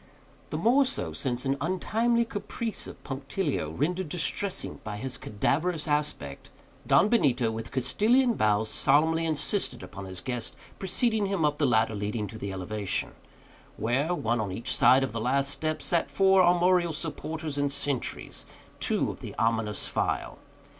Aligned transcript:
The 0.49 0.57
more 0.57 0.83
so, 0.83 1.13
since, 1.13 1.45
with 1.45 1.53
an 1.53 1.57
untimely 1.73 2.25
caprice 2.25 2.87
of 2.87 3.03
punctilio, 3.03 3.69
rendered 3.69 4.09
distressing 4.09 4.79
by 4.83 4.97
his 4.97 5.15
cadaverous 5.15 5.87
aspect, 5.87 6.49
Don 6.87 7.07
Benito, 7.07 7.51
with 7.51 7.71
Castilian 7.71 8.33
bows, 8.33 8.67
solemnly 8.67 9.27
insisted 9.27 9.83
upon 9.83 10.05
his 10.05 10.19
guest's 10.19 10.57
preceding 10.79 11.27
him 11.27 11.45
up 11.45 11.59
the 11.59 11.67
ladder 11.67 11.93
leading 11.93 12.25
to 12.29 12.39
the 12.39 12.51
elevation; 12.51 13.11
where, 13.77 14.15
one 14.15 14.41
on 14.41 14.51
each 14.51 14.75
side 14.75 15.03
of 15.03 15.11
the 15.11 15.21
last 15.21 15.51
step, 15.51 15.83
sat 15.83 16.09
for 16.09 16.41
armorial 16.41 16.93
supporters 16.93 17.59
and 17.59 17.71
sentries 17.71 18.47
two 18.79 19.11
of 19.11 19.19
the 19.19 19.35
ominous 19.35 19.85
file. 19.85 20.39